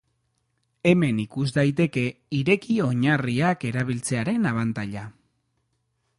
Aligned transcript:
Hemen 0.91 1.19
ikus 1.23 1.45
daiteke 1.57 2.05
ireki-oinarriak 2.39 3.69
erabiltzearen 3.73 4.53
abantaila. 4.55 5.07